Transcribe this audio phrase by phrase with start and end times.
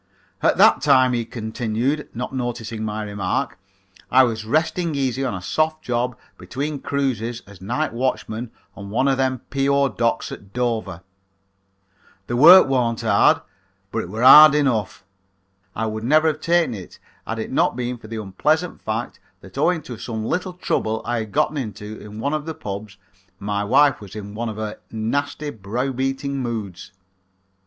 [0.41, 3.59] "At that time," he continued, not noticing my remark,
[4.09, 9.07] "I was resting easy on a soft job between cruises as night watchman on one
[9.07, 9.89] of them P.O.
[9.89, 11.01] docks at Dover.
[12.25, 13.41] The work warn't hard,
[13.91, 15.05] but it was hard enough.
[15.75, 16.97] I would never have taken it
[17.27, 21.19] had it not been for the unpleasant fact that owing to some little trouble I
[21.19, 22.97] had gotten into at one of the pubs
[23.37, 26.91] my wife was in one of her nasty, brow beating moods.